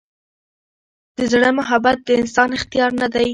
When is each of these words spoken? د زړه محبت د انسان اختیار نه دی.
د 1.17 1.19
زړه 1.31 1.49
محبت 1.59 1.97
د 2.05 2.09
انسان 2.19 2.49
اختیار 2.57 2.91
نه 3.01 3.07
دی. 3.13 3.29